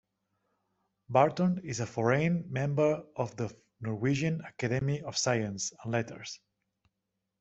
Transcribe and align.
Barton 1.09 1.61
is 1.63 1.79
a 1.79 1.85
foreign 1.85 2.51
member 2.51 3.03
of 3.17 3.35
the 3.35 3.55
Norwegian 3.81 4.41
Academy 4.43 4.99
of 5.03 5.15
Science 5.15 5.71
and 5.83 5.91
Letters. 5.93 6.39